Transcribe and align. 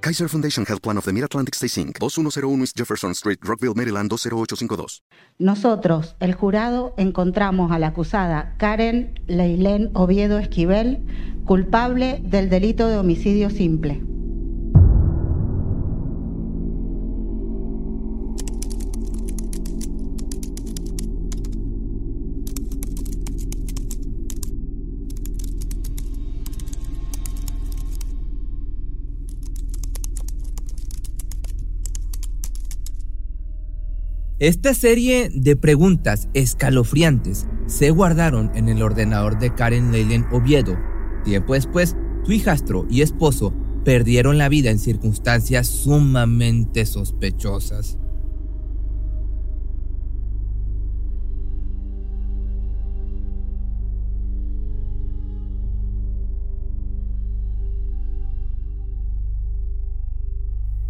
Kaiser 0.00 0.28
Foundation 0.28 0.64
Health 0.64 0.80
Plan 0.80 0.96
of 0.96 1.04
the 1.04 1.12
Mid-Atlantic 1.12 1.54
Stay 1.54 1.68
Inc., 1.82 1.98
2101 1.98 2.60
East 2.62 2.76
Jefferson 2.76 3.14
Street, 3.14 3.40
Rockville, 3.42 3.74
Maryland 3.74 4.08
20852. 4.10 5.02
Nosotros, 5.38 6.14
el 6.20 6.34
jurado, 6.34 6.94
encontramos 6.96 7.72
a 7.72 7.78
la 7.78 7.88
acusada 7.88 8.54
Karen 8.58 9.20
Leilén 9.26 9.90
Oviedo 9.94 10.38
Esquivel 10.38 11.04
culpable 11.44 12.20
del 12.22 12.50
delito 12.50 12.88
de 12.88 12.98
homicidio 12.98 13.50
simple. 13.50 14.02
Esta 34.40 34.72
serie 34.72 35.30
de 35.34 35.56
preguntas 35.56 36.28
escalofriantes 36.32 37.48
se 37.66 37.90
guardaron 37.90 38.52
en 38.54 38.68
el 38.68 38.84
ordenador 38.84 39.40
de 39.40 39.52
Karen 39.52 39.90
Leyland 39.90 40.32
Oviedo. 40.32 40.78
Tiempo 41.24 41.54
después, 41.54 41.96
su 42.24 42.30
hijastro 42.30 42.86
y 42.88 43.02
esposo 43.02 43.52
perdieron 43.84 44.38
la 44.38 44.48
vida 44.48 44.70
en 44.70 44.78
circunstancias 44.78 45.66
sumamente 45.66 46.86
sospechosas. 46.86 47.98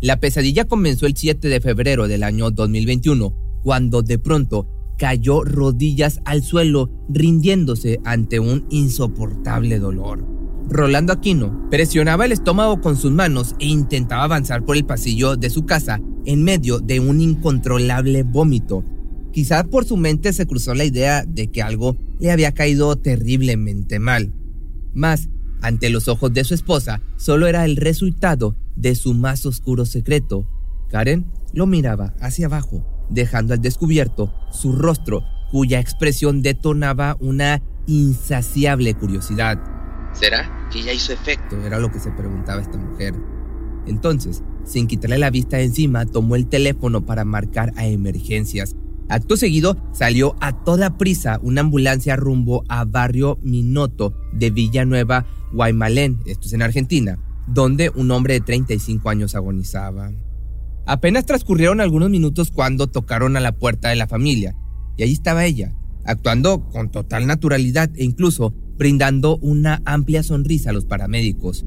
La 0.01 0.21
pesadilla 0.21 0.67
comenzó 0.67 1.06
el 1.06 1.17
7 1.17 1.49
de 1.49 1.61
febrero 1.61 2.06
del 2.06 2.22
año 2.22 2.53
2021, 2.53 3.47
cuando 3.69 4.01
de 4.01 4.19
pronto 4.19 4.67
cayó 4.97 5.45
rodillas 5.45 6.21
al 6.25 6.43
suelo, 6.43 6.91
rindiéndose 7.11 8.01
ante 8.03 8.41
un 8.41 8.65
insoportable 8.71 9.79
dolor. 9.79 10.25
Rolando 10.71 11.12
Aquino 11.12 11.69
presionaba 11.69 12.25
el 12.25 12.33
estómago 12.33 12.81
con 12.81 12.97
sus 12.97 13.12
manos 13.12 13.55
e 13.59 13.67
intentaba 13.67 14.25
avanzar 14.25 14.65
por 14.65 14.78
el 14.78 14.87
pasillo 14.87 15.37
de 15.37 15.51
su 15.51 15.67
casa 15.67 16.01
en 16.25 16.45
medio 16.45 16.78
de 16.78 16.99
un 16.99 17.21
incontrolable 17.21 18.23
vómito. 18.23 18.84
Quizás 19.34 19.65
por 19.65 19.84
su 19.84 19.99
mente 19.99 20.33
se 20.33 20.47
cruzó 20.47 20.73
la 20.73 20.87
idea 20.87 21.27
de 21.27 21.49
que 21.49 21.61
algo 21.61 21.99
le 22.19 22.31
había 22.31 22.53
caído 22.53 22.97
terriblemente 22.97 23.99
mal. 23.99 24.33
Mas, 24.95 25.28
ante 25.61 25.91
los 25.91 26.09
ojos 26.09 26.33
de 26.33 26.45
su 26.45 26.55
esposa, 26.55 27.03
solo 27.19 27.47
era 27.47 27.67
el 27.67 27.77
resultado 27.77 28.57
de 28.77 28.95
su 28.95 29.12
más 29.12 29.45
oscuro 29.45 29.84
secreto. 29.84 30.49
Karen 30.89 31.27
lo 31.53 31.67
miraba 31.67 32.15
hacia 32.19 32.47
abajo, 32.47 32.97
dejando 33.11 33.55
al 33.55 33.61
descubierto 33.61 34.33
su 34.51 34.73
rostro, 34.73 35.25
cuya 35.51 35.81
expresión 35.81 36.43
detonaba 36.43 37.17
una 37.21 37.63
insaciable 37.87 38.95
curiosidad. 38.95 39.59
¿Será 40.13 40.69
que 40.71 40.83
ya 40.83 40.93
hizo 40.93 41.13
efecto? 41.13 41.57
Era 41.65 41.79
lo 41.79 41.91
que 41.91 42.01
se 42.01 42.11
preguntaba 42.11 42.61
esta 42.61 42.79
mujer. 42.79 43.15
Entonces, 43.87 44.43
sin 44.65 44.87
quitarle 44.87 45.19
la 45.19 45.31
vista 45.31 45.57
de 45.57 45.65
encima, 45.65 46.05
tomó 46.05 46.37
el 46.37 46.47
teléfono 46.47 47.07
para 47.07 47.25
marcar 47.25 47.73
a 47.77 47.87
emergencias. 47.87 48.77
Acto 49.09 49.39
seguido, 49.39 49.79
salió 49.93 50.37
a 50.41 50.65
toda 50.65 50.99
prisa 50.99 51.39
una 51.43 51.63
ambulancia 51.63 52.17
rumbo 52.17 52.65
a 52.69 52.85
Barrio 52.85 53.39
Minoto 53.43 54.15
de 54.35 54.51
Villanueva, 54.51 55.25
Guaymalén, 55.53 56.21
esto 56.27 56.47
es 56.47 56.53
en 56.53 56.63
Argentina 56.63 57.19
donde 57.49 57.91
un 57.95 58.11
hombre 58.11 58.35
de 58.35 58.41
35 58.41 59.09
años 59.09 59.35
agonizaba. 59.35 60.13
Apenas 60.88 61.26
transcurrieron 61.26 61.82
algunos 61.82 62.09
minutos 62.09 62.50
cuando 62.50 62.87
tocaron 62.87 63.37
a 63.37 63.41
la 63.41 63.53
puerta 63.53 63.91
de 63.91 63.97
la 63.97 64.06
familia, 64.06 64.56
y 64.97 65.03
allí 65.03 65.12
estaba 65.12 65.44
ella, 65.44 65.75
actuando 66.06 66.66
con 66.71 66.91
total 66.91 67.26
naturalidad 67.26 67.91
e 67.94 68.04
incluso 68.04 68.54
brindando 68.78 69.37
una 69.43 69.82
amplia 69.84 70.22
sonrisa 70.22 70.71
a 70.71 70.72
los 70.72 70.87
paramédicos. 70.87 71.66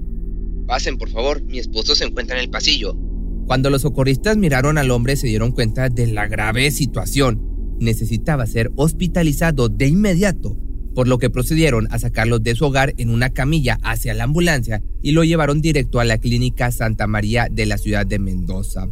Pasen, 0.65 0.97
por 0.97 1.09
favor, 1.09 1.43
mi 1.43 1.59
esposo 1.59 1.93
se 1.93 2.05
encuentra 2.05 2.35
en 2.35 2.45
el 2.45 2.49
pasillo. 2.49 2.97
Cuando 3.45 3.69
los 3.69 3.83
socorristas 3.83 4.37
miraron 4.37 4.79
al 4.79 4.89
hombre 4.89 5.15
se 5.15 5.27
dieron 5.27 5.51
cuenta 5.51 5.89
de 5.89 6.07
la 6.07 6.27
grave 6.27 6.71
situación. 6.71 7.77
Necesitaba 7.79 8.47
ser 8.47 8.71
hospitalizado 8.75 9.69
de 9.69 9.87
inmediato 9.87 10.57
por 10.95 11.07
lo 11.07 11.19
que 11.19 11.29
procedieron 11.29 11.87
a 11.91 11.99
sacarlo 11.99 12.39
de 12.39 12.55
su 12.55 12.65
hogar 12.65 12.93
en 12.97 13.09
una 13.09 13.29
camilla 13.29 13.77
hacia 13.83 14.13
la 14.13 14.25
ambulancia 14.25 14.81
y 15.01 15.11
lo 15.11 15.23
llevaron 15.23 15.61
directo 15.61 15.99
a 15.99 16.05
la 16.05 16.17
clínica 16.17 16.71
Santa 16.71 17.07
María 17.07 17.47
de 17.51 17.65
la 17.65 17.77
ciudad 17.77 18.05
de 18.05 18.19
Mendoza. 18.19 18.89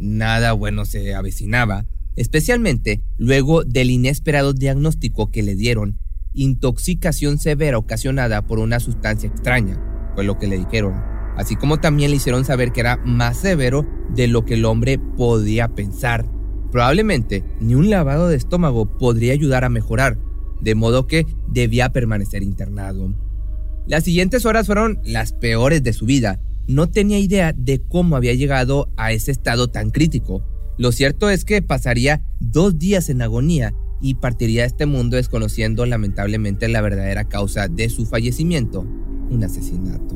Nada 0.00 0.52
bueno 0.54 0.86
se 0.86 1.14
avecinaba, 1.14 1.84
especialmente 2.16 3.02
luego 3.18 3.64
del 3.64 3.90
inesperado 3.90 4.54
diagnóstico 4.54 5.30
que 5.30 5.42
le 5.42 5.54
dieron, 5.54 5.98
intoxicación 6.32 7.36
severa 7.36 7.76
ocasionada 7.76 8.46
por 8.46 8.60
una 8.60 8.80
sustancia 8.80 9.28
extraña, 9.28 9.78
fue 10.14 10.24
lo 10.24 10.38
que 10.38 10.46
le 10.46 10.56
dijeron, 10.56 10.94
así 11.36 11.54
como 11.54 11.80
también 11.80 12.10
le 12.10 12.16
hicieron 12.16 12.46
saber 12.46 12.72
que 12.72 12.80
era 12.80 12.96
más 13.04 13.36
severo 13.36 13.86
de 14.14 14.26
lo 14.26 14.46
que 14.46 14.54
el 14.54 14.64
hombre 14.64 14.98
podía 14.98 15.68
pensar. 15.68 16.24
Probablemente 16.72 17.44
ni 17.60 17.74
un 17.74 17.90
lavado 17.90 18.28
de 18.28 18.38
estómago 18.38 18.96
podría 18.96 19.34
ayudar 19.34 19.64
a 19.64 19.68
mejorar, 19.68 20.16
de 20.62 20.74
modo 20.74 21.06
que 21.06 21.26
debía 21.46 21.92
permanecer 21.92 22.42
internado. 22.42 23.14
Las 23.86 24.04
siguientes 24.04 24.46
horas 24.46 24.64
fueron 24.64 24.98
las 25.04 25.34
peores 25.34 25.82
de 25.82 25.92
su 25.92 26.06
vida. 26.06 26.40
No 26.70 26.88
tenía 26.88 27.18
idea 27.18 27.52
de 27.52 27.82
cómo 27.82 28.14
había 28.14 28.32
llegado 28.32 28.92
a 28.96 29.10
ese 29.10 29.32
estado 29.32 29.72
tan 29.72 29.90
crítico. 29.90 30.44
Lo 30.78 30.92
cierto 30.92 31.28
es 31.28 31.44
que 31.44 31.62
pasaría 31.62 32.22
dos 32.38 32.78
días 32.78 33.08
en 33.08 33.22
agonía 33.22 33.74
y 34.00 34.14
partiría 34.14 34.60
de 34.62 34.68
este 34.68 34.86
mundo 34.86 35.16
desconociendo 35.16 35.84
lamentablemente 35.84 36.68
la 36.68 36.80
verdadera 36.80 37.24
causa 37.24 37.66
de 37.66 37.88
su 37.88 38.06
fallecimiento, 38.06 38.82
un 38.82 39.42
asesinato. 39.42 40.14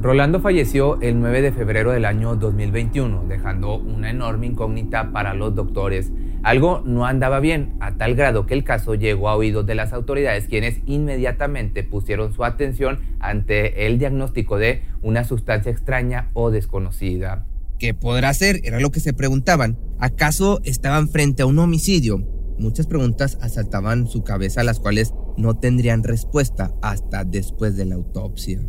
Rolando 0.00 0.38
falleció 0.40 1.00
el 1.00 1.18
9 1.18 1.42
de 1.42 1.50
febrero 1.50 1.90
del 1.90 2.04
año 2.04 2.36
2021, 2.36 3.24
dejando 3.28 3.74
una 3.76 4.08
enorme 4.08 4.46
incógnita 4.46 5.10
para 5.10 5.34
los 5.34 5.52
doctores. 5.56 6.12
Algo 6.42 6.82
no 6.84 7.06
andaba 7.06 7.38
bien, 7.38 7.76
a 7.80 7.96
tal 7.96 8.16
grado 8.16 8.46
que 8.46 8.54
el 8.54 8.64
caso 8.64 8.94
llegó 8.94 9.28
a 9.28 9.36
oídos 9.36 9.64
de 9.64 9.76
las 9.76 9.92
autoridades, 9.92 10.48
quienes 10.48 10.80
inmediatamente 10.86 11.84
pusieron 11.84 12.34
su 12.34 12.44
atención 12.44 12.98
ante 13.20 13.86
el 13.86 13.98
diagnóstico 13.98 14.58
de 14.58 14.82
una 15.02 15.22
sustancia 15.24 15.70
extraña 15.70 16.30
o 16.32 16.50
desconocida. 16.50 17.46
¿Qué 17.78 17.94
podrá 17.94 18.28
hacer? 18.28 18.60
Era 18.64 18.80
lo 18.80 18.90
que 18.90 19.00
se 19.00 19.12
preguntaban. 19.12 19.78
¿Acaso 19.98 20.60
estaban 20.64 21.08
frente 21.08 21.42
a 21.42 21.46
un 21.46 21.58
homicidio? 21.60 22.18
Muchas 22.58 22.86
preguntas 22.86 23.38
asaltaban 23.40 24.08
su 24.08 24.22
cabeza, 24.22 24.64
las 24.64 24.80
cuales 24.80 25.14
no 25.36 25.58
tendrían 25.58 26.02
respuesta 26.02 26.74
hasta 26.82 27.24
después 27.24 27.76
de 27.76 27.86
la 27.86 27.94
autopsia. 27.94 28.60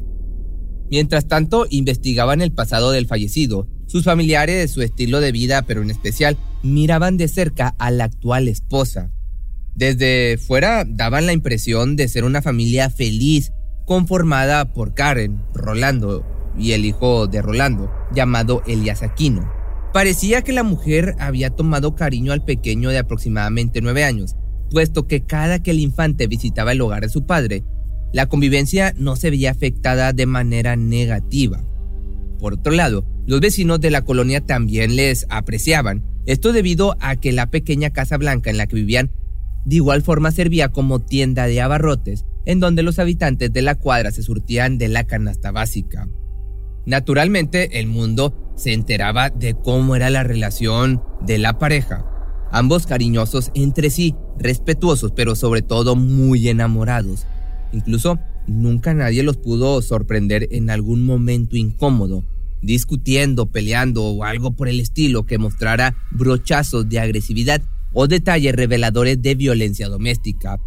Mientras 0.90 1.28
tanto, 1.28 1.66
investigaban 1.70 2.42
el 2.42 2.52
pasado 2.52 2.92
del 2.92 3.08
fallecido. 3.08 3.68
Sus 3.88 4.04
familiares, 4.04 4.72
su 4.72 4.82
estilo 4.82 5.20
de 5.20 5.32
vida, 5.32 5.62
pero 5.64 5.82
en 5.82 5.92
especial, 5.92 6.38
miraban 6.64 7.18
de 7.18 7.28
cerca 7.28 7.76
a 7.78 7.92
la 7.92 8.06
actual 8.06 8.48
esposa. 8.48 9.12
Desde 9.76 10.38
fuera 10.38 10.86
daban 10.88 11.26
la 11.26 11.34
impresión 11.34 11.96
de 11.96 12.08
ser 12.08 12.24
una 12.24 12.42
familia 12.42 12.90
feliz, 12.90 13.52
conformada 13.86 14.72
por 14.72 14.94
Karen, 14.94 15.44
Rolando 15.54 16.26
y 16.58 16.72
el 16.72 16.86
hijo 16.86 17.28
de 17.28 17.42
Rolando, 17.42 17.92
llamado 18.14 18.62
Elias 18.68 19.04
Aquino. 19.04 19.52
Parecía 19.94 20.42
que 20.42 20.54
la 20.54 20.64
mujer 20.64 21.16
había 21.20 21.50
tomado 21.52 21.96
cariño 21.96 22.32
al 22.32 22.46
pequeño 22.46 22.90
de 22.90 23.00
aproximadamente 23.00 23.82
nueve 23.82 24.04
años, 24.04 24.36
puesto 24.72 25.06
que 25.06 25.26
cada 25.26 25.62
que 25.62 25.72
el 25.72 25.80
infante 25.80 26.28
visitaba 26.28 26.72
el 26.72 26.82
hogar 26.82 27.04
de 27.04 27.10
su 27.10 27.26
padre, 27.26 27.64
la 28.12 28.28
convivencia 28.28 28.94
no 28.98 29.16
se 29.16 29.30
veía 29.32 29.52
afectada 29.52 30.14
de 30.14 30.26
manera 30.26 30.76
negativa. 30.76 31.64
Por 32.40 32.54
otro 32.54 32.72
lado, 32.72 33.06
los 33.26 33.40
vecinos 33.40 33.80
de 33.80 33.92
la 33.92 34.04
colonia 34.04 34.42
también 34.42 34.96
les 34.96 35.26
apreciaban, 35.30 36.04
esto 36.26 36.54
debido 36.54 36.96
a 37.00 37.16
que 37.16 37.32
la 37.32 37.50
pequeña 37.50 37.92
casa 37.92 38.18
blanca 38.18 38.50
en 38.50 38.58
la 38.58 38.68
que 38.68 38.76
vivían 38.76 39.12
de 39.66 39.78
igual 39.78 40.02
forma 40.02 40.32
servía 40.32 40.70
como 40.70 41.00
tienda 41.00 41.48
de 41.48 41.62
abarrotes, 41.62 42.26
en 42.46 42.60
donde 42.60 42.84
los 42.84 43.00
habitantes 43.00 43.52
de 43.54 43.62
la 43.62 43.76
cuadra 43.76 44.12
se 44.12 44.24
surtían 44.24 44.78
de 44.78 44.90
la 44.90 45.06
canasta 45.06 45.52
básica. 45.52 46.10
Naturalmente, 46.86 47.80
el 47.80 47.88
mundo 47.88 48.54
se 48.58 48.74
enteraba 48.74 49.30
de 49.30 49.54
cómo 49.54 49.96
era 49.96 50.10
la 50.10 50.24
relación 50.24 51.02
de 51.26 51.38
la 51.38 51.58
pareja. 51.58 52.06
Ambos 52.52 52.86
cariñosos 52.86 53.52
entre 53.56 53.90
sí, 53.90 54.16
respetuosos, 54.38 55.12
pero 55.16 55.36
sobre 55.36 55.62
todo 55.62 55.96
muy 55.96 56.50
enamorados. 56.50 57.26
Incluso 57.72 58.20
nunca 58.48 58.94
nadie 58.94 59.24
los 59.24 59.38
pudo 59.38 59.82
sorprender 59.82 60.50
en 60.52 60.70
algún 60.70 61.06
momento 61.06 61.56
incómodo, 61.56 62.24
discutiendo, 62.64 63.52
peleando 63.52 64.04
o 64.04 64.24
algo 64.24 64.56
por 64.56 64.68
el 64.68 64.80
estilo 64.80 65.26
que 65.26 65.38
mostrara 65.38 65.96
brochazos 66.12 66.90
de 66.90 67.00
agresividad 67.00 67.62
o 67.94 68.08
detalles 68.08 68.56
reveladores 68.56 69.22
de 69.22 69.36
violencia 69.36 69.88
doméstica. 69.88 70.60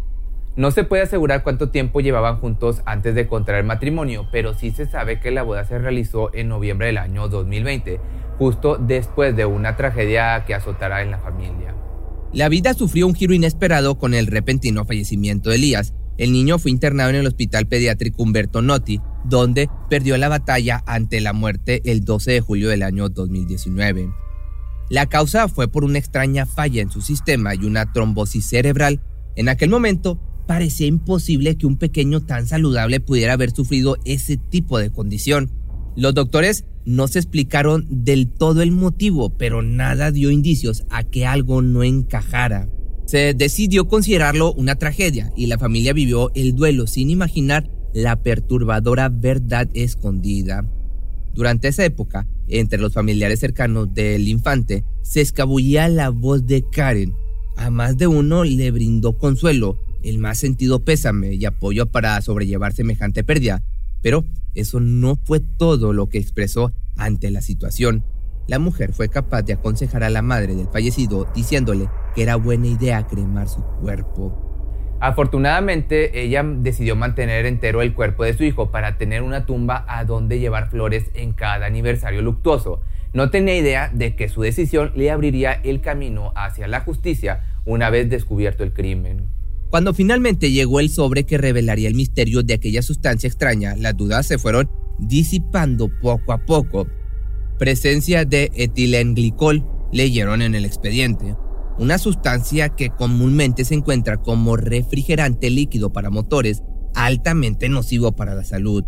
No 0.55 0.71
se 0.71 0.83
puede 0.83 1.03
asegurar 1.03 1.43
cuánto 1.43 1.69
tiempo 1.69 2.01
llevaban 2.01 2.39
juntos 2.39 2.81
antes 2.85 3.13
de 3.13 3.27
contraer 3.27 3.63
matrimonio, 3.63 4.27
pero 4.31 4.55
sí 4.55 4.71
se 4.71 4.87
sabe 4.87 5.19
que 5.19 5.29
la 5.29 5.43
boda 5.43 5.65
se 5.65 5.77
realizó 5.77 6.33
en 6.33 6.47
noviembre 6.47 6.87
del 6.87 6.97
año 6.97 7.27
2020, 7.27 7.99
justo 8.39 8.77
después 8.77 9.35
de 9.35 9.45
una 9.45 9.75
tragedia 9.75 10.45
que 10.47 10.55
azotara 10.55 11.03
en 11.03 11.11
la 11.11 11.19
familia. 11.19 11.75
La 12.33 12.49
vida 12.49 12.73
sufrió 12.73 13.05
un 13.05 13.13
giro 13.13 13.35
inesperado 13.35 13.99
con 13.99 14.15
el 14.15 14.25
repentino 14.25 14.83
fallecimiento 14.83 15.51
de 15.51 15.57
Elías. 15.57 15.93
El 16.17 16.31
niño 16.31 16.57
fue 16.57 16.71
internado 16.71 17.11
en 17.11 17.17
el 17.17 17.27
hospital 17.27 17.67
pediátrico 17.67 18.23
Humberto 18.23 18.63
Notti, 18.63 18.99
donde 19.27 19.69
perdió 19.89 20.17
la 20.17 20.29
batalla 20.29 20.83
ante 20.85 21.21
la 21.21 21.33
muerte 21.33 21.81
el 21.85 22.03
12 22.05 22.31
de 22.31 22.41
julio 22.41 22.69
del 22.69 22.83
año 22.83 23.09
2019. 23.09 24.09
La 24.89 25.07
causa 25.07 25.47
fue 25.47 25.67
por 25.67 25.83
una 25.83 25.99
extraña 25.99 26.45
falla 26.45 26.81
en 26.81 26.89
su 26.89 27.01
sistema 27.01 27.53
y 27.53 27.65
una 27.65 27.91
trombosis 27.91 28.45
cerebral. 28.45 29.01
En 29.35 29.49
aquel 29.49 29.69
momento, 29.69 30.19
parecía 30.47 30.87
imposible 30.87 31.57
que 31.57 31.67
un 31.67 31.77
pequeño 31.77 32.21
tan 32.21 32.47
saludable 32.47 33.01
pudiera 33.01 33.33
haber 33.33 33.51
sufrido 33.51 33.97
ese 34.05 34.37
tipo 34.37 34.79
de 34.79 34.91
condición. 34.91 35.51
Los 35.97 36.13
doctores 36.13 36.65
no 36.85 37.09
se 37.09 37.19
explicaron 37.19 37.85
del 37.89 38.29
todo 38.29 38.61
el 38.61 38.71
motivo, 38.71 39.37
pero 39.37 39.61
nada 39.61 40.11
dio 40.11 40.31
indicios 40.31 40.85
a 40.89 41.03
que 41.03 41.25
algo 41.25 41.61
no 41.61 41.83
encajara. 41.83 42.69
Se 43.05 43.33
decidió 43.33 43.87
considerarlo 43.87 44.53
una 44.53 44.75
tragedia 44.75 45.31
y 45.35 45.47
la 45.47 45.57
familia 45.57 45.91
vivió 45.91 46.31
el 46.33 46.55
duelo 46.55 46.87
sin 46.87 47.09
imaginar 47.09 47.69
la 47.97 48.15
perturbadora 48.21 49.09
verdad 49.09 49.67
escondida. 49.73 50.63
Durante 51.33 51.67
esa 51.67 51.83
época, 51.83 52.27
entre 52.47 52.77
los 52.77 52.93
familiares 52.93 53.39
cercanos 53.39 53.91
del 53.91 54.27
infante, 54.27 54.83
se 55.01 55.21
escabullía 55.21 55.89
la 55.89 56.09
voz 56.09 56.45
de 56.45 56.63
Karen. 56.69 57.15
A 57.55 57.71
más 57.71 57.97
de 57.97 58.05
uno 58.05 58.43
le 58.43 58.69
brindó 58.69 59.17
consuelo, 59.17 59.79
el 60.03 60.19
más 60.19 60.37
sentido 60.37 60.85
pésame 60.85 61.33
y 61.33 61.45
apoyo 61.45 61.87
para 61.87 62.21
sobrellevar 62.21 62.71
semejante 62.73 63.23
pérdida. 63.23 63.63
Pero 64.03 64.25
eso 64.53 64.79
no 64.79 65.15
fue 65.15 65.39
todo 65.39 65.91
lo 65.91 66.07
que 66.07 66.19
expresó 66.19 66.71
ante 66.97 67.31
la 67.31 67.41
situación. 67.41 68.03
La 68.47 68.59
mujer 68.59 68.93
fue 68.93 69.09
capaz 69.09 69.41
de 69.41 69.53
aconsejar 69.53 70.03
a 70.03 70.11
la 70.11 70.21
madre 70.21 70.53
del 70.53 70.67
fallecido 70.67 71.27
diciéndole 71.33 71.89
que 72.13 72.21
era 72.21 72.35
buena 72.35 72.67
idea 72.67 73.07
cremar 73.07 73.49
su 73.49 73.63
cuerpo. 73.81 74.46
Afortunadamente, 74.99 76.23
ella 76.23 76.43
decidió 76.43 76.95
mantener 76.95 77.45
entero 77.45 77.81
el 77.81 77.93
cuerpo 77.93 78.23
de 78.23 78.33
su 78.33 78.43
hijo 78.43 78.71
para 78.71 78.97
tener 78.97 79.21
una 79.21 79.45
tumba 79.45 79.85
a 79.87 80.05
donde 80.05 80.39
llevar 80.39 80.69
flores 80.71 81.05
en 81.13 81.33
cada 81.33 81.67
aniversario 81.67 82.21
luctuoso. 82.21 82.81
No 83.13 83.29
tenía 83.29 83.55
idea 83.55 83.91
de 83.93 84.15
que 84.15 84.27
su 84.27 84.41
decisión 84.41 84.91
le 84.95 85.11
abriría 85.11 85.53
el 85.53 85.81
camino 85.81 86.33
hacia 86.35 86.67
la 86.67 86.81
justicia 86.81 87.43
una 87.65 87.89
vez 87.89 88.09
descubierto 88.09 88.63
el 88.63 88.73
crimen. 88.73 89.29
Cuando 89.69 89.93
finalmente 89.93 90.51
llegó 90.51 90.79
el 90.79 90.89
sobre 90.89 91.25
que 91.25 91.37
revelaría 91.37 91.89
el 91.89 91.95
misterio 91.95 92.41
de 92.41 92.53
aquella 92.53 92.81
sustancia 92.81 93.27
extraña, 93.27 93.75
las 93.75 93.95
dudas 93.95 94.25
se 94.25 94.37
fueron 94.37 94.69
disipando 94.97 95.89
poco 96.01 96.31
a 96.31 96.39
poco. 96.45 96.87
Presencia 97.59 98.23
de 98.23 98.49
etilenglicol 98.55 99.63
leyeron 99.91 100.41
en 100.41 100.55
el 100.55 100.65
expediente, 100.65 101.35
una 101.79 101.97
sustancia 101.97 102.69
que 102.69 102.89
comúnmente 102.89 103.65
se 103.65 103.75
encuentra 103.75 104.17
como 104.17 104.57
refrigerante 104.57 105.49
líquido 105.49 105.91
para 105.91 106.09
motores, 106.09 106.63
altamente 106.95 107.69
nocivo 107.69 108.15
para 108.15 108.35
la 108.35 108.43
salud. 108.43 108.83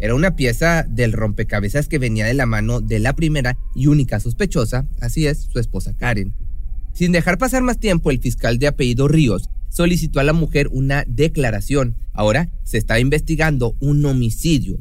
Era 0.00 0.14
una 0.14 0.34
pieza 0.34 0.84
del 0.88 1.12
rompecabezas 1.12 1.88
que 1.88 1.98
venía 1.98 2.26
de 2.26 2.34
la 2.34 2.46
mano 2.46 2.80
de 2.80 2.98
la 2.98 3.14
primera 3.14 3.56
y 3.74 3.86
única 3.86 4.20
sospechosa, 4.20 4.88
así 5.00 5.26
es, 5.26 5.42
su 5.44 5.58
esposa 5.58 5.94
Karen. 5.96 6.34
Sin 6.92 7.12
dejar 7.12 7.38
pasar 7.38 7.62
más 7.62 7.78
tiempo, 7.78 8.10
el 8.10 8.20
fiscal 8.20 8.58
de 8.58 8.68
apellido 8.68 9.08
Ríos 9.08 9.50
solicitó 9.68 10.20
a 10.20 10.24
la 10.24 10.32
mujer 10.32 10.68
una 10.72 11.04
declaración. 11.06 11.96
Ahora 12.12 12.50
se 12.62 12.78
está 12.78 13.00
investigando 13.00 13.76
un 13.80 14.04
homicidio. 14.04 14.78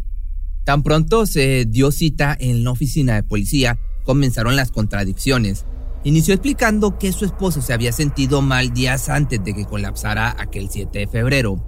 Tan 0.65 0.83
pronto 0.83 1.25
se 1.25 1.65
dio 1.65 1.91
cita 1.91 2.37
en 2.39 2.63
la 2.63 2.71
oficina 2.71 3.15
de 3.15 3.23
policía, 3.23 3.79
comenzaron 4.03 4.55
las 4.55 4.71
contradicciones. 4.71 5.65
Inició 6.05 6.33
explicando 6.33 6.99
que 6.99 7.13
su 7.13 7.23
esposo 7.23 7.61
se 7.61 7.71
había 7.71 7.93
sentido 7.93 8.41
mal 8.41 8.73
días 8.73 9.07
antes 9.07 9.41
de 9.41 9.53
que 9.53 9.63
colapsara 9.63 10.35
aquel 10.37 10.69
7 10.69 10.99
de 10.99 11.07
febrero. 11.07 11.63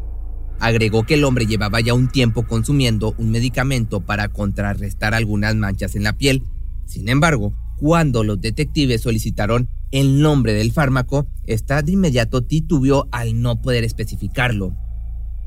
Agregó 0.59 1.03
que 1.03 1.13
el 1.13 1.23
hombre 1.23 1.45
llevaba 1.45 1.79
ya 1.79 1.93
un 1.93 2.09
tiempo 2.09 2.45
consumiendo 2.45 3.15
un 3.17 3.31
medicamento 3.31 4.01
para 4.01 4.27
contrarrestar 4.27 5.13
algunas 5.13 5.55
manchas 5.55 5.95
en 5.95 6.03
la 6.03 6.17
piel. 6.17 6.43
Sin 6.85 7.07
embargo, 7.07 7.53
cuando 7.77 8.25
los 8.25 8.41
detectives 8.41 9.01
solicitaron 9.01 9.69
el 9.91 10.21
nombre 10.21 10.53
del 10.53 10.73
fármaco, 10.73 11.27
esta 11.45 11.81
de 11.81 11.93
inmediato 11.93 12.43
titubeó 12.43 13.07
al 13.11 13.41
no 13.41 13.61
poder 13.61 13.85
especificarlo. 13.85 14.75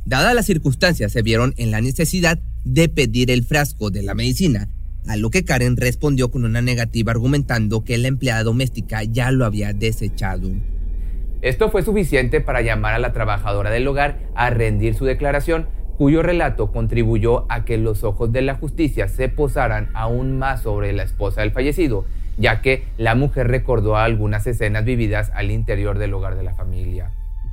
Dadas 0.07 0.35
las 0.35 0.47
circunstancias, 0.47 1.13
se 1.13 1.21
vieron 1.21 1.53
en 1.59 1.71
la 1.71 1.83
necesidad 1.83 2.41
de 2.65 2.89
pedir 2.89 3.31
el 3.31 3.45
frasco 3.45 3.91
de 3.91 4.03
la 4.03 4.15
medicina, 4.15 4.71
a 5.07 5.17
lo 5.17 5.31
que 5.31 5.45
Karen 5.45 5.77
respondió 5.77 6.31
con 6.31 6.45
una 6.45 6.63
negativa 6.63 7.13
argumentando 7.13 7.85
que 7.85 7.99
la 7.99 8.09
empleada 8.09 8.43
doméstica 8.43 9.05
ya 9.05 9.31
lo 9.31 9.45
había 9.45 9.73
desechado. 9.73 10.51
Esto 11.41 11.71
fue 11.71 11.83
suficiente 11.83 12.41
para 12.41 12.63
llamar 12.63 12.95
a 12.95 12.99
la 12.99 13.13
trabajadora 13.13 13.71
del 13.71 13.87
hogar 13.87 14.19
a 14.35 14.51
rendir 14.51 14.95
su 14.95 15.05
declaración, 15.05 15.69
cuyo 15.97 16.23
relato 16.23 16.73
contribuyó 16.73 17.47
a 17.49 17.65
que 17.65 17.79
los 17.79 18.05
ojos 18.05 18.33
de 18.33 18.43
la 18.43 18.57
justicia 18.57 19.09
se 19.09 19.29
posaran 19.29 19.91
aún 19.95 20.39
más 20.39 20.63
sobre 20.63 20.93
la 20.93 21.05
esposa 21.05 21.43
del 21.43 21.53
fallecido, 21.53 22.05
ya 22.39 22.61
que 22.61 22.85
la 22.97 23.15
mujer 23.15 23.49
recordó 23.49 23.97
algunas 23.97 24.47
escenas 24.47 24.85
vividas 24.85 25.31
al 25.35 25.51
interior 25.51 25.99
del 25.99 26.15
hogar 26.15 26.37
de 26.37 26.45
la 26.45 26.55
familia. 26.55 27.13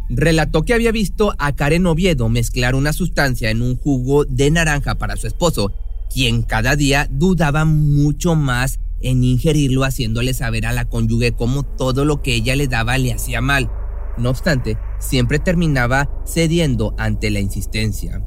Relató 0.10 0.62
que 0.62 0.76
había 0.76 0.92
visto 0.92 1.34
a 1.40 1.56
Karen 1.56 1.88
Oviedo 1.88 2.30
mezclar 2.30 2.76
una 2.76 2.94
sustancia 2.94 3.50
en 3.50 3.64
un 3.64 3.76
jugo 3.76 4.26
de 4.26 4.52
naranja 4.52 4.96
para 4.96 5.16
su 5.16 5.26
esposo, 5.26 5.72
quien 6.16 6.44
cada 6.44 6.78
día 6.78 7.10
dudaba 7.12 7.66
mucho 7.66 8.36
más 8.36 8.80
en 9.02 9.26
ingerirlo 9.26 9.84
haciéndole 9.84 10.34
saber 10.34 10.66
a 10.66 10.72
la 10.72 10.86
cónyuge 10.86 11.34
cómo 11.34 11.64
todo 11.64 12.06
lo 12.06 12.22
que 12.22 12.36
ella 12.36 12.56
le 12.56 12.70
daba 12.70 12.98
le 12.98 13.12
hacía 13.12 13.42
mal. 13.42 13.70
No 14.18 14.30
obstante, 14.30 14.78
siempre 14.98 15.40
terminaba 15.40 16.10
cediendo 16.26 16.96
ante 16.98 17.32
la 17.32 17.42
insistencia. 17.42 18.24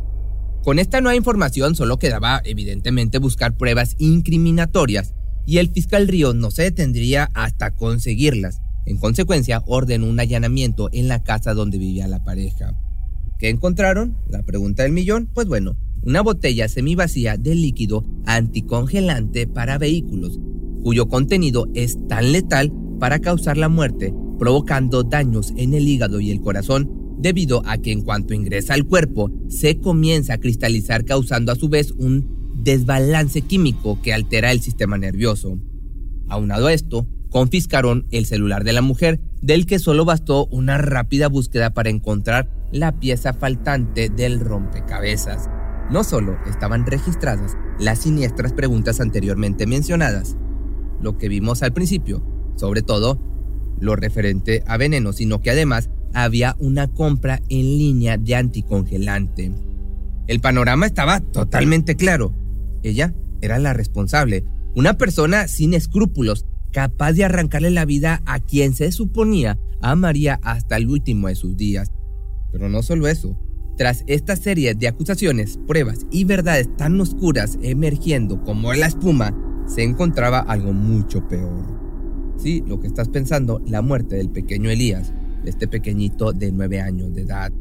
Con 0.63 0.79
esta 0.79 1.01
nueva 1.01 1.17
información 1.17 1.75
solo 1.75 1.97
quedaba 1.97 2.43
evidentemente 2.45 3.17
buscar 3.17 3.57
pruebas 3.57 3.97
incriminatorias 3.97 5.15
y 5.47 5.57
el 5.57 5.71
fiscal 5.71 6.09
Río 6.09 6.35
no 6.35 6.51
se 6.51 6.65
detendría 6.65 7.31
hasta 7.33 7.75
conseguirlas. 7.75 8.61
En 8.85 8.99
consecuencia, 8.99 9.63
ordenó 9.67 10.09
un 10.09 10.21
allanamiento 10.21 10.91
en 10.93 11.09
la 11.09 11.23
casa 11.23 11.55
donde 11.55 11.79
vivía 11.79 12.07
la 12.07 12.23
pareja. 12.23 12.75
¿Qué 13.39 13.49
encontraron? 13.49 14.19
La 14.29 14.43
pregunta 14.43 14.83
del 14.83 14.93
millón. 14.93 15.31
Pues 15.33 15.47
bueno, 15.47 15.79
una 16.03 16.23
botella 16.23 16.69
semivacía 16.69 17.37
de 17.37 17.55
líquido 17.55 18.05
anticongelante 18.27 19.47
para 19.47 19.79
vehículos. 19.79 20.39
cuyo 20.83 21.09
contenido 21.09 21.67
es 21.75 21.99
tan 22.07 22.33
letal 22.33 22.73
para 23.01 23.19
causar 23.19 23.57
la 23.57 23.69
muerte, 23.69 24.15
provocando 24.39 25.03
daños 25.03 25.53
en 25.57 25.75
el 25.75 25.89
hígado 25.89 26.21
y 26.21 26.31
el 26.31 26.41
corazón, 26.41 26.91
debido 27.19 27.63
a 27.67 27.79
que 27.79 27.93
en 27.93 28.03
cuanto 28.03 28.33
ingresa 28.33 28.75
al 28.75 28.85
cuerpo 28.85 29.31
se 29.49 29.79
comienza 29.81 30.35
a 30.35 30.39
cristalizar 30.39 31.05
causando 31.05 31.51
a 31.51 31.57
su 31.57 31.69
vez 31.69 31.93
un 31.99 32.55
desbalance 32.63 33.43
químico 33.43 34.01
que 34.03 34.13
altera 34.13 34.53
el 34.53 34.61
sistema 34.61 34.99
nervioso. 34.99 35.59
Aunado 36.29 36.67
a 36.69 36.73
esto, 36.73 37.07
confiscaron 37.31 38.07
el 38.11 38.27
celular 38.27 38.65
de 38.65 38.73
la 38.73 38.83
mujer, 38.83 39.21
del 39.43 39.67
que 39.67 39.79
solo 39.79 40.05
bastó 40.05 40.47
una 40.47 40.79
rápida 40.79 41.29
búsqueda 41.29 41.75
para 41.75 41.91
encontrar 41.91 42.51
la 42.73 42.99
pieza 42.99 43.33
faltante 43.33 44.09
del 44.09 44.41
rompecabezas. 44.41 45.49
No 45.91 46.05
solo 46.05 46.37
estaban 46.47 46.87
registradas 46.87 47.57
las 47.79 48.01
siniestras 48.01 48.53
preguntas 48.53 49.01
anteriormente 49.01 49.67
mencionadas, 49.67 50.37
lo 51.01 51.17
que 51.17 51.29
vimos 51.29 51.63
al 51.63 51.73
principio, 51.73 52.23
sobre 52.57 52.83
todo 52.83 53.21
lo 53.81 53.97
referente 53.97 54.63
a 54.67 54.77
veneno, 54.77 55.13
sino 55.13 55.41
que 55.41 55.51
además 55.51 55.91
había 56.13 56.57
una 56.59 56.89
compra 56.89 57.41
en 57.49 57.79
línea 57.79 58.19
de 58.19 58.35
anticongelante. 58.35 59.53
El 60.27 60.41
panorama 60.41 60.87
estaba 60.87 61.21
totalmente 61.21 61.97
claro. 61.97 62.35
Ella 62.83 63.15
era 63.41 63.59
la 63.59 63.73
responsable, 63.73 64.45
una 64.75 64.99
persona 64.99 65.49
sin 65.49 65.75
escrúpulos, 65.75 66.45
capaz 66.73 67.13
de 67.13 67.25
arrancarle 67.25 67.71
la 67.71 67.85
vida 67.85 68.21
a 68.27 68.41
quien 68.41 68.75
se 68.75 68.93
suponía 68.93 69.59
amaría 69.81 70.39
hasta 70.43 70.77
el 70.77 70.89
último 70.89 71.29
de 71.29 71.35
sus 71.35 71.57
días. 71.57 71.91
Pero 72.53 72.69
no 72.69 72.83
solo 72.83 73.09
eso, 73.09 73.39
tras 73.79 74.03
esta 74.09 74.35
serie 74.35 74.75
de 74.75 74.89
acusaciones, 74.89 75.59
pruebas 75.67 76.01
y 76.11 76.25
verdades 76.25 76.69
tan 76.77 77.01
oscuras 77.01 77.57
emergiendo 77.63 78.43
como 78.43 78.75
la 78.75 78.87
espuma, 78.87 79.33
se 79.69 79.85
encontraba 79.85 80.41
algo 80.41 80.73
mucho 80.73 81.27
peor. 81.29 81.65
Sí, 82.37 82.65
lo 82.67 82.81
que 82.81 82.89
estás 82.89 83.09
pensando, 83.09 83.63
la 83.65 83.81
muerte 83.81 84.17
del 84.17 84.31
pequeño 84.31 84.69
Elías, 84.69 85.13
este 85.45 85.69
pequeñito 85.69 86.33
de 86.33 86.51
nueve 86.51 86.81
años 86.81 87.15
de 87.15 87.23
edad. 87.23 87.53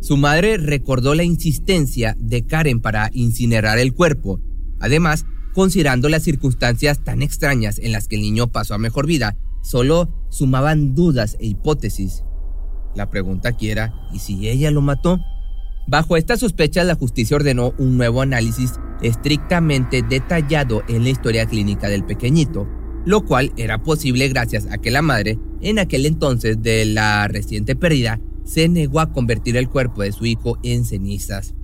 Su 0.00 0.16
madre 0.16 0.56
recordó 0.56 1.14
la 1.14 1.24
insistencia 1.24 2.16
de 2.18 2.46
Karen 2.46 2.80
para 2.80 3.10
incinerar 3.12 3.78
el 3.78 3.92
cuerpo. 3.92 4.40
Además, 4.80 5.26
considerando 5.54 6.08
las 6.08 6.22
circunstancias 6.22 7.04
tan 7.04 7.20
extrañas 7.20 7.78
en 7.78 7.92
las 7.92 8.08
que 8.08 8.16
el 8.16 8.22
niño 8.22 8.50
pasó 8.52 8.74
a 8.74 8.78
mejor 8.78 9.06
vida, 9.06 9.36
solo 9.62 10.08
sumaban 10.30 10.94
dudas 10.94 11.36
e 11.40 11.46
hipótesis. 11.46 12.24
La 12.94 13.10
pregunta 13.10 13.50
aquí 13.50 13.68
era, 13.68 13.92
¿y 14.14 14.20
si 14.20 14.48
ella 14.48 14.70
lo 14.70 14.80
mató? 14.80 15.18
Bajo 15.88 16.18
esta 16.18 16.36
sospecha, 16.36 16.84
la 16.84 16.96
justicia 16.96 17.36
ordenó 17.36 17.72
un 17.78 17.96
nuevo 17.96 18.20
análisis 18.20 18.74
estrictamente 19.00 20.02
detallado 20.02 20.82
en 20.86 21.02
la 21.02 21.08
historia 21.08 21.46
clínica 21.46 21.88
del 21.88 22.04
pequeñito, 22.04 22.68
lo 23.06 23.24
cual 23.24 23.52
era 23.56 23.82
posible 23.82 24.28
gracias 24.28 24.66
a 24.70 24.76
que 24.76 24.90
la 24.90 25.00
madre, 25.00 25.38
en 25.62 25.78
aquel 25.78 26.04
entonces 26.04 26.60
de 26.60 26.84
la 26.84 27.26
reciente 27.28 27.74
pérdida, 27.74 28.20
se 28.44 28.68
negó 28.68 29.00
a 29.00 29.12
convertir 29.14 29.56
el 29.56 29.70
cuerpo 29.70 30.02
de 30.02 30.12
su 30.12 30.26
hijo 30.26 30.58
en 30.62 30.84
cenizas. 30.84 31.54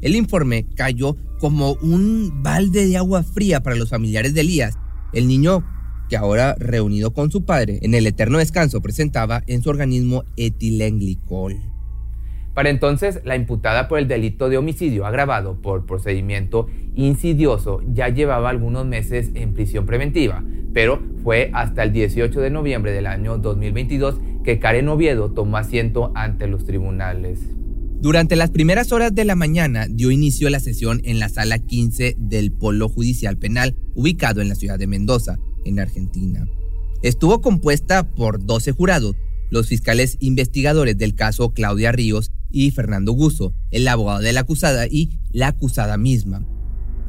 El 0.00 0.16
informe 0.16 0.66
cayó 0.74 1.16
como 1.38 1.74
un 1.74 2.42
balde 2.42 2.88
de 2.88 2.96
agua 2.96 3.22
fría 3.22 3.62
para 3.62 3.76
los 3.76 3.90
familiares 3.90 4.34
de 4.34 4.40
Elías. 4.40 4.74
El 5.12 5.28
niño, 5.28 5.64
que 6.08 6.16
ahora 6.16 6.56
reunido 6.58 7.12
con 7.12 7.30
su 7.30 7.44
padre 7.44 7.78
en 7.82 7.94
el 7.94 8.08
eterno 8.08 8.38
descanso, 8.38 8.80
presentaba 8.80 9.44
en 9.46 9.62
su 9.62 9.70
organismo 9.70 10.24
etilenglicol. 10.36 11.79
Para 12.54 12.70
entonces, 12.70 13.20
la 13.24 13.36
imputada 13.36 13.86
por 13.86 13.98
el 13.98 14.08
delito 14.08 14.48
de 14.48 14.58
homicidio 14.58 15.06
agravado 15.06 15.60
por 15.62 15.86
procedimiento 15.86 16.66
insidioso 16.94 17.80
ya 17.92 18.08
llevaba 18.08 18.50
algunos 18.50 18.86
meses 18.86 19.30
en 19.34 19.54
prisión 19.54 19.86
preventiva, 19.86 20.42
pero 20.72 21.00
fue 21.22 21.50
hasta 21.54 21.84
el 21.84 21.92
18 21.92 22.40
de 22.40 22.50
noviembre 22.50 22.92
del 22.92 23.06
año 23.06 23.38
2022 23.38 24.20
que 24.44 24.58
Karen 24.58 24.88
Oviedo 24.88 25.30
tomó 25.30 25.58
asiento 25.58 26.12
ante 26.14 26.48
los 26.48 26.64
tribunales. 26.64 27.38
Durante 28.00 28.34
las 28.34 28.50
primeras 28.50 28.92
horas 28.92 29.14
de 29.14 29.26
la 29.26 29.36
mañana 29.36 29.86
dio 29.88 30.10
inicio 30.10 30.48
la 30.48 30.58
sesión 30.58 31.02
en 31.04 31.18
la 31.18 31.28
sala 31.28 31.58
15 31.58 32.16
del 32.18 32.50
Polo 32.50 32.88
Judicial 32.88 33.36
Penal, 33.36 33.76
ubicado 33.94 34.40
en 34.40 34.48
la 34.48 34.54
ciudad 34.54 34.78
de 34.78 34.86
Mendoza, 34.86 35.38
en 35.64 35.78
Argentina. 35.78 36.46
Estuvo 37.02 37.42
compuesta 37.42 38.10
por 38.14 38.44
12 38.44 38.72
jurados, 38.72 39.16
los 39.50 39.68
fiscales 39.68 40.16
investigadores 40.20 40.96
del 40.96 41.14
caso 41.14 41.52
Claudia 41.52 41.92
Ríos 41.92 42.32
y 42.50 42.70
Fernando 42.70 43.12
Guso, 43.12 43.52
el 43.70 43.86
abogado 43.88 44.20
de 44.20 44.32
la 44.32 44.40
acusada 44.40 44.86
y 44.86 45.10
la 45.32 45.48
acusada 45.48 45.96
misma. 45.96 46.46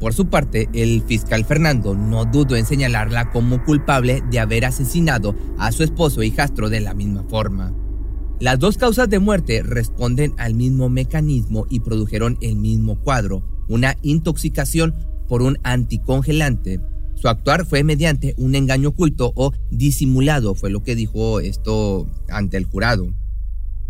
Por 0.02 0.14
su 0.14 0.26
parte, 0.26 0.68
el 0.74 1.02
fiscal 1.02 1.44
Fernando 1.44 1.94
no 1.94 2.24
dudó 2.24 2.56
en 2.56 2.66
señalarla 2.66 3.30
como 3.30 3.64
culpable 3.64 4.22
de 4.30 4.40
haber 4.40 4.64
asesinado 4.64 5.36
a 5.58 5.70
su 5.70 5.84
esposo 5.84 6.22
y 6.22 6.26
hijastro 6.26 6.70
de 6.70 6.80
la 6.80 6.92
misma 6.92 7.22
forma. 7.28 7.72
Las 8.40 8.58
dos 8.58 8.76
causas 8.76 9.08
de 9.08 9.20
muerte 9.20 9.62
responden 9.62 10.34
al 10.38 10.54
mismo 10.54 10.88
mecanismo 10.88 11.66
y 11.70 11.78
produjeron 11.78 12.36
el 12.40 12.56
mismo 12.56 13.00
cuadro, 13.00 13.44
una 13.68 13.96
intoxicación 14.02 14.94
por 15.28 15.42
un 15.42 15.58
anticongelante. 15.62 16.80
Su 17.14 17.28
actuar 17.28 17.64
fue 17.64 17.84
mediante 17.84 18.34
un 18.36 18.56
engaño 18.56 18.88
oculto 18.88 19.32
o 19.36 19.52
disimulado, 19.70 20.56
fue 20.56 20.70
lo 20.70 20.82
que 20.82 20.96
dijo 20.96 21.38
esto 21.38 22.10
ante 22.28 22.56
el 22.56 22.64
jurado. 22.64 23.14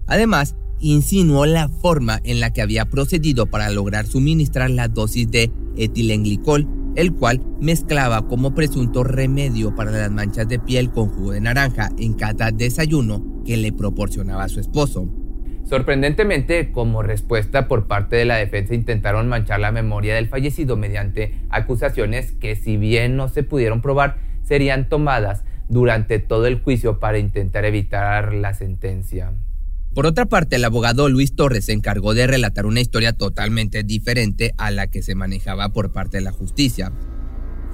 Además, 0.06 0.56
insinuó 0.82 1.46
la 1.46 1.68
forma 1.68 2.20
en 2.24 2.40
la 2.40 2.52
que 2.52 2.60
había 2.60 2.84
procedido 2.86 3.46
para 3.46 3.70
lograr 3.70 4.06
suministrar 4.06 4.68
la 4.68 4.88
dosis 4.88 5.30
de 5.30 5.52
etilenglicol, 5.76 6.68
el 6.96 7.14
cual 7.14 7.40
mezclaba 7.60 8.26
como 8.26 8.54
presunto 8.54 9.04
remedio 9.04 9.74
para 9.74 9.92
las 9.92 10.10
manchas 10.10 10.48
de 10.48 10.58
piel 10.58 10.90
con 10.90 11.08
jugo 11.08 11.32
de 11.32 11.40
naranja 11.40 11.90
en 11.98 12.14
cada 12.14 12.50
desayuno 12.50 13.42
que 13.46 13.56
le 13.56 13.72
proporcionaba 13.72 14.44
a 14.44 14.48
su 14.48 14.60
esposo. 14.60 15.08
Sorprendentemente, 15.64 16.72
como 16.72 17.02
respuesta 17.02 17.68
por 17.68 17.86
parte 17.86 18.16
de 18.16 18.24
la 18.24 18.36
defensa 18.36 18.74
intentaron 18.74 19.28
manchar 19.28 19.60
la 19.60 19.70
memoria 19.70 20.16
del 20.16 20.26
fallecido 20.26 20.76
mediante 20.76 21.38
acusaciones 21.48 22.32
que 22.32 22.56
si 22.56 22.76
bien 22.76 23.16
no 23.16 23.28
se 23.28 23.44
pudieron 23.44 23.80
probar, 23.80 24.18
serían 24.42 24.88
tomadas 24.88 25.44
durante 25.68 26.18
todo 26.18 26.46
el 26.46 26.60
juicio 26.60 26.98
para 26.98 27.18
intentar 27.18 27.64
evitar 27.64 28.34
la 28.34 28.52
sentencia. 28.52 29.32
Por 29.94 30.06
otra 30.06 30.24
parte, 30.24 30.56
el 30.56 30.64
abogado 30.64 31.10
Luis 31.10 31.34
Torres 31.34 31.66
se 31.66 31.72
encargó 31.72 32.14
de 32.14 32.26
relatar 32.26 32.64
una 32.64 32.80
historia 32.80 33.12
totalmente 33.12 33.82
diferente 33.82 34.54
a 34.56 34.70
la 34.70 34.86
que 34.86 35.02
se 35.02 35.14
manejaba 35.14 35.74
por 35.74 35.92
parte 35.92 36.16
de 36.16 36.22
la 36.22 36.32
justicia. 36.32 36.92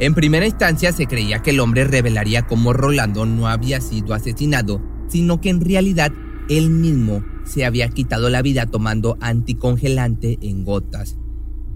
En 0.01 0.15
primera 0.15 0.47
instancia 0.47 0.93
se 0.93 1.07
creía 1.07 1.43
que 1.43 1.51
el 1.51 1.61
hombre 1.61 1.85
revelaría 1.85 2.47
cómo 2.47 2.73
Rolando 2.73 3.25
no 3.25 3.47
había 3.47 3.81
sido 3.81 4.15
asesinado, 4.15 4.83
sino 5.09 5.41
que 5.41 5.51
en 5.51 5.61
realidad 5.61 6.13
él 6.49 6.71
mismo 6.71 7.25
se 7.45 7.65
había 7.65 7.89
quitado 7.89 8.31
la 8.31 8.43
vida 8.43 8.67
tomando 8.67 9.17
anticongelante 9.21 10.39
en 10.43 10.65
gotas, 10.65 11.19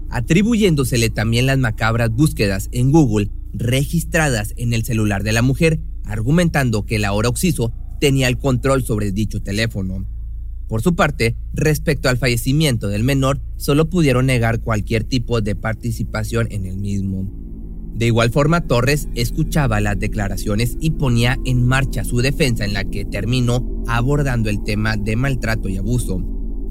atribuyéndosele 0.09 1.09
también 1.09 1.45
las 1.45 1.57
macabras 1.57 2.09
búsquedas 2.09 2.67
en 2.73 2.91
Google 2.91 3.31
registradas 3.53 4.53
en 4.57 4.73
el 4.73 4.83
celular 4.83 5.23
de 5.23 5.31
la 5.31 5.41
mujer, 5.41 5.79
argumentando 6.05 6.85
que 6.85 6.97
el 6.97 7.05
ahora 7.05 7.29
occiso 7.29 7.71
tenía 8.01 8.27
el 8.27 8.37
control 8.37 8.83
sobre 8.83 9.11
dicho 9.11 9.41
teléfono. 9.41 10.05
Por 10.73 10.81
su 10.81 10.95
parte, 10.95 11.35
respecto 11.53 12.09
al 12.09 12.17
fallecimiento 12.17 12.87
del 12.87 13.03
menor, 13.03 13.39
solo 13.57 13.91
pudieron 13.91 14.25
negar 14.25 14.59
cualquier 14.59 15.03
tipo 15.03 15.39
de 15.39 15.53
participación 15.55 16.47
en 16.49 16.65
el 16.65 16.77
mismo. 16.77 17.31
De 17.93 18.07
igual 18.07 18.31
forma, 18.31 18.61
Torres 18.61 19.07
escuchaba 19.13 19.81
las 19.81 19.99
declaraciones 19.99 20.75
y 20.79 20.89
ponía 20.89 21.37
en 21.45 21.63
marcha 21.63 22.03
su 22.03 22.21
defensa 22.21 22.65
en 22.65 22.73
la 22.73 22.85
que 22.85 23.05
terminó 23.05 23.83
abordando 23.85 24.49
el 24.49 24.63
tema 24.63 24.97
de 24.97 25.15
maltrato 25.15 25.69
y 25.69 25.77
abuso. 25.77 26.23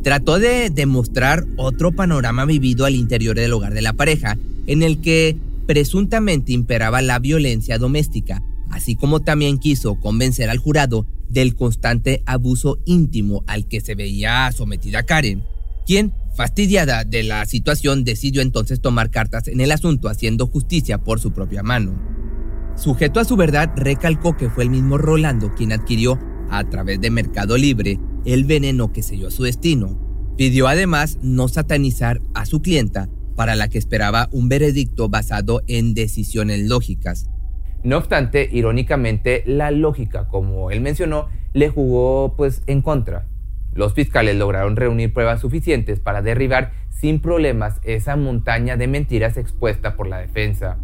Trató 0.02 0.40
de 0.40 0.71
demostrar 0.71 1.47
otro 1.56 1.92
panorama 1.92 2.44
vivido 2.44 2.87
al 2.87 2.97
interior 2.97 3.37
del 3.37 3.52
hogar 3.52 3.73
de 3.73 3.82
la 3.82 3.92
pareja, 3.92 4.37
en 4.66 4.82
el 4.82 5.00
que 5.00 5.37
presuntamente 5.68 6.50
imperaba 6.50 7.02
la 7.02 7.21
violencia 7.21 7.78
doméstica, 7.78 8.42
así 8.73 8.97
como 8.97 9.21
también 9.21 9.59
quiso 9.59 10.00
convencer 10.00 10.50
al 10.50 10.59
jurado 10.59 11.07
del 11.29 11.55
constante 11.55 12.23
abuso 12.26 12.79
íntimo 12.85 13.45
al 13.47 13.69
que 13.69 13.81
se 13.81 13.95
veía 13.95 14.50
sometida 14.52 15.05
Karen, 15.05 15.45
quien, 15.87 16.12
fastidiada 16.35 17.05
de 17.05 17.23
la 17.23 17.45
situación, 17.47 18.05
decidió 18.05 18.43
entonces 18.43 18.81
tomar 18.81 19.11
cartas 19.11 19.49
en 19.49 19.61
el 19.61 19.73
asunto 19.73 20.09
haciendo 20.09 20.47
justicia 20.47 20.99
por 20.99 21.21
su 21.21 21.33
propia 21.33 21.62
mano. 21.62 21.95
Sujeto 22.76 23.21
a 23.21 23.25
su 23.25 23.37
verdad, 23.37 23.71
recalcó 23.76 24.37
que 24.37 24.49
fue 24.49 24.64
el 24.64 24.71
mismo 24.71 24.99
Rolando 24.99 25.55
quien 25.55 25.73
adquirió, 25.73 26.19
a 26.50 26.69
través 26.69 27.00
de 27.00 27.11
Mercado 27.11 27.57
Libre, 27.57 27.99
el 28.25 28.45
veneno 28.45 28.93
que 28.93 29.02
selló 29.02 29.31
su 29.31 29.43
destino. 29.43 29.99
Pidió 30.37 30.69
además 30.69 31.19
no 31.23 31.49
satanizar 31.49 32.21
a 32.35 32.47
su 32.47 32.62
clienta, 32.62 33.09
para 33.37 33.57
la 33.57 33.69
que 33.69 33.79
esperaba 33.79 34.29
un 34.33 34.49
veredicto 34.49 35.09
basado 35.09 35.62
en 35.67 35.95
decisiones 35.95 36.69
lógicas, 36.69 37.29
no 37.84 37.98
obstante, 37.98 38.48
irónicamente, 38.52 39.42
la 39.46 39.70
lógica, 39.70 40.28
como 40.28 40.70
él 40.70 40.80
mencionó, 40.80 41.28
le 41.52 41.68
jugó 41.68 42.34
pues 42.36 42.62
en 42.66 42.82
contra. 42.82 43.26
Los 43.74 43.94
fiscales 43.94 44.36
lograron 44.36 44.76
reunir 44.76 45.12
pruebas 45.12 45.40
suficientes 45.40 45.98
para 45.98 46.22
derribar 46.22 46.72
sin 46.90 47.20
problemas 47.20 47.80
esa 47.82 48.16
montaña 48.16 48.76
de 48.76 48.86
mentiras 48.86 49.36
expuesta 49.36 49.96
por 49.96 50.06
la 50.06 50.18
defensa. 50.18 50.78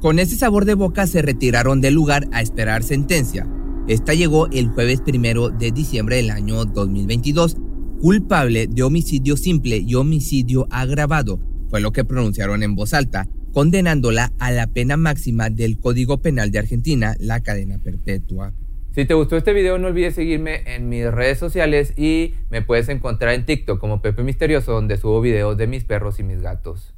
Con 0.00 0.18
ese 0.18 0.36
sabor 0.36 0.64
de 0.64 0.74
boca 0.74 1.06
se 1.06 1.22
retiraron 1.22 1.80
del 1.80 1.94
lugar 1.94 2.28
a 2.32 2.40
esperar 2.40 2.84
sentencia. 2.84 3.46
Esta 3.88 4.14
llegó 4.14 4.48
el 4.50 4.68
jueves 4.68 5.00
primero 5.00 5.48
de 5.50 5.72
diciembre 5.72 6.16
del 6.16 6.30
año 6.30 6.64
2022, 6.64 7.56
culpable 8.00 8.68
de 8.68 8.82
homicidio 8.82 9.36
simple 9.36 9.78
y 9.78 9.94
homicidio 9.96 10.68
agravado, 10.70 11.40
fue 11.68 11.80
lo 11.80 11.92
que 11.92 12.04
pronunciaron 12.04 12.62
en 12.62 12.74
voz 12.74 12.94
alta, 12.94 13.28
condenándola 13.52 14.32
a 14.38 14.50
la 14.50 14.66
pena 14.66 14.96
máxima 14.96 15.50
del 15.50 15.78
Código 15.78 16.18
Penal 16.18 16.50
de 16.50 16.58
Argentina, 16.58 17.14
la 17.18 17.40
cadena 17.40 17.78
perpetua. 17.78 18.52
Si 18.94 19.04
te 19.04 19.14
gustó 19.14 19.36
este 19.36 19.52
video 19.52 19.78
no 19.78 19.88
olvides 19.88 20.16
seguirme 20.16 20.62
en 20.74 20.88
mis 20.88 21.06
redes 21.06 21.38
sociales 21.38 21.94
y 21.96 22.34
me 22.50 22.62
puedes 22.62 22.88
encontrar 22.88 23.34
en 23.34 23.46
TikTok 23.46 23.78
como 23.78 24.02
Pepe 24.02 24.24
Misterioso 24.24 24.72
donde 24.72 24.96
subo 24.96 25.20
videos 25.20 25.56
de 25.56 25.66
mis 25.68 25.84
perros 25.84 26.18
y 26.18 26.24
mis 26.24 26.40
gatos. 26.40 26.97